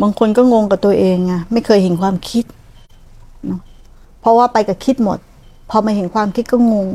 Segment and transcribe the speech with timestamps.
[0.00, 2.44] บางคนก็งงกับตัวเองอะไม่เคยเห็นความคิด
[3.46, 3.60] เนอะ
[4.20, 5.18] เพราะว่าไปกับคิดหมด
[5.70, 6.88] พอมาเห็นความคิดก็งง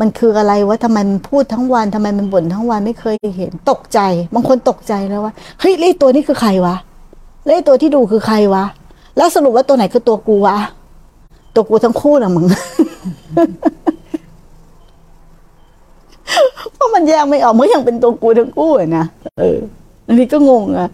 [0.00, 4.00] มันคืออะไรวะทำไมมันพูดทั้งวันทำไมมันบ่นทั้งวันไม่เคยเห็นตกใจ
[4.34, 6.76] บางคนตกใจแล้วว่าเฮ้ยแล้วไอ้ตัวนี้คือใครวะ
[7.44, 8.64] แล้วไอ้ตัวที่ดูคือใครวะ
[9.16, 10.56] แล้วสรุปว่าตัวไหนคือตัวกูวะ
[11.54, 12.46] ตัวกูทั้งคู่นะมึง
[16.72, 19.04] เพราะมันแยกไม่ออกมันยังเป็นตัวกูทั้งคู่อะนะ
[19.38, 19.58] เออ
[20.06, 20.88] อันนี้ก็งงอะ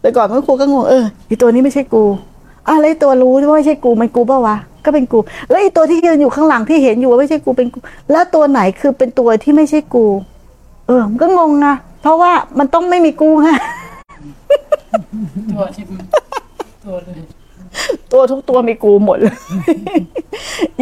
[0.00, 2.04] แต่ก่อนแม่ครูก็งงเออไอตัวนี้ไม่ใช่กู
[2.68, 7.78] อะแล้วไอ้ตัวรู้ว่าไม่ใช่กูมันกูเปล่าวะก็เป็นกู แล้วไอตัวที่ยืนอยู่ข้างหลังที่เห็นอยู่ว่าไม่ใช่กูเป็นกู
[8.10, 10.06] แล้วตัวไหนคือเป็นตัวที่ไม่ใช่กู
[10.86, 13.56] เออมันก็งงนะเพราะว่ามันต้องไม่มีกูฮะ
[15.52, 15.84] ตัวที่
[16.84, 17.20] ตัวเลย
[18.12, 19.36] ตัวทุกตัวมีกูหมดเลย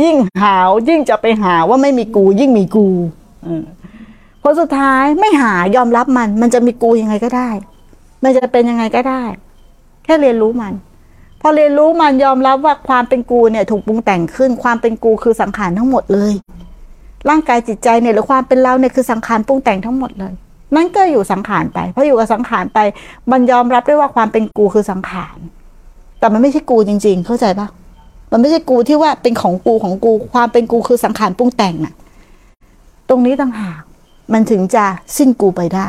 [0.02, 2.86] ยิ่งหาวยิ่งจะไปหาว่าไม่มีกู ยิ่งมีกู
[3.44, 3.64] เออ
[4.42, 7.50] พอสุดท้ายไม่หายอมรับมัน มันจะมีกูยังไงก็ได้
[8.22, 9.22] มันจะเป็นยังไงก็ได้
[10.04, 10.74] แค่เรียนรู้มัน
[11.40, 16.32] พอเรียนรู้มันยอมรับว่าความเป็นกูเนี่ย ถูกปรุงแต่งขึ้น ความเป็นกูคือสังขารทั้งหมดเลย
[17.28, 20.32] ร่างกายจิตใจเนี่ยหรือความเป็นเราเนี่ยคือสังขารปรุงแต่งทั้งหมดเลย
[20.76, 22.78] นั่นก็อยู่สังขารไปพออยู่กับสังขารไป
[23.32, 25.36] มันยอมรับได้วยว่าความเป็นกูคือสังขาร
[26.18, 27.68] แต่มันไม่ใช่กูจริง ๆ เข้าใจปะ
[28.32, 31.94] มันไม่ใช่กูที่ว่าเป็นของกูของกูความเป็นกูคือสังขารปรุงแต่งน่ะ
[33.08, 33.80] ตรงนี้ต่างหาก
[34.32, 34.84] มันถึงจะ
[35.16, 35.88] สิ้นกูไปได้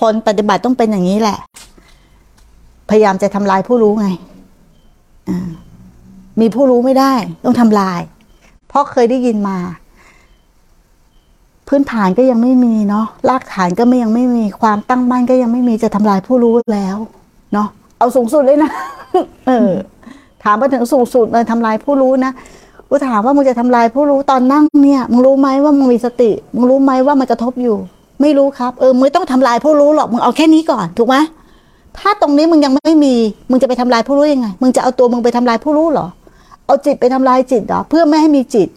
[0.00, 1.38] คนปฏิบัติต้องเป็นอย่างนี้แหละ
[2.90, 4.08] พยายามจะทำลายผู้รู้ไง
[6.40, 7.12] มีผู้รู้ไม่ได้
[7.44, 8.00] ต้องทำลาย
[8.68, 9.58] เพราะเคยได้ยินมา
[11.68, 16.96] พื้นฐานก็ยังไม่มีเนาะรากฐานก็ไม่ยังไม่มีความตั้งมั่นก็ยังไม่มีจะทำลายผู้รู้แล้ว
[17.52, 17.68] เนาะ
[17.98, 18.70] เอาสูงสุดเลยนะ
[19.46, 19.70] เออ
[20.42, 22.32] ถามมาถึงสูงสุดเลยทำลายผู้รู้นะ
[22.88, 27.76] กูถามว่ามึงจะทำลายผู้รู้ตอนนั่งเนี่ย มึงรู้ไหมว่ามึงมีสติ มึงรู้ไหมว่ามันกระทบอยู่
[28.20, 31.16] ไม่รู้ครับ เออมึงต้องทำลายผู้รู้หรอกมึงเอาแค่นี้ก่อนถูกไหม
[31.98, 33.14] ถ้าตรงนี้มึงยังไม่มี
[33.50, 36.06] มึงจะไปทำลายผู้รู้ยังไง มึงจะเอาตัวมึงไปทำลายผู้รู้หรอ
[36.66, 38.68] เอาจิตไปทำลายจิตหรอ เพื่อไม่ให้มีจิต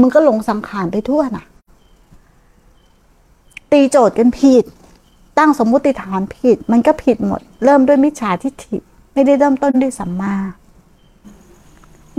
[0.00, 1.44] มึงก็หลงสังขารไปทั่วน่ะ
[3.72, 4.64] ตีโจทย์กันผิด
[5.38, 8.76] ตั้งสมมุติฐานผิด มันก็ผิดหมด เริ่มด้วยมิจฉาทิฏฐิ
[9.12, 10.34] ไม่ได้เริ่มต้นด้วยสัมมา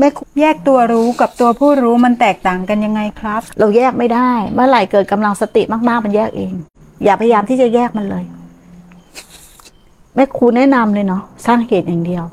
[0.01, 6.53] แม่ครูแยกตัวรู้กับตัวผู้รู้มันแตกต่างกันยังไงครับ เราแยกไม่ได้ เมื่อไหร่เกิดกำลังสติมากๆมันแยกเอง
[7.03, 8.23] อย่าพยายามที่จะแยกมันเลย
[10.15, 12.23] แม่ครูแนะนำเลยเนาะสร้างเหตุอย่างเดียว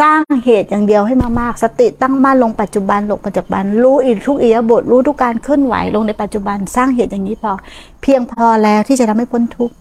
[0.00, 7.52] สร้างเหตุอย่างเดียวให้มากๆสติตั้งมั่นลงปัจจุบันลงปัจจุบัน รู้อีกทุกอิยบถรู้ทุกการเคลื่อนไหวลงในปัจจุบัน สร้างเหตุอย่างนี้พอ
[8.02, 9.74] เพียงพอแล้วที่จะทำให้พ้นทุกข์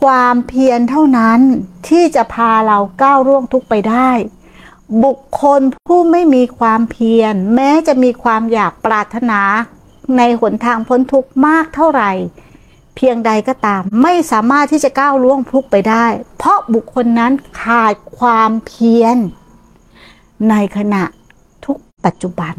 [0.00, 1.40] ความเพียรเท่านั้น
[1.88, 4.10] ที่จะพาเราก้าวร่วงทุกไปได้
[5.04, 9.40] บุคคลผู้ไม่มีความเพียร แม้จะมีความอยากปรารถนา
[10.16, 12.10] ในหนทางพ้นทุกข์มากเท่าไหร่
[12.96, 16.06] เพียงใดก็ตาม ไม่สามารถที่จะก้าวล่วงทุกข์ไปได้
[16.38, 19.16] เพราะบุคคลนั้นขาดความเพียร
[20.50, 21.04] ในขณะ
[21.64, 22.54] ทุกปัจจุบัน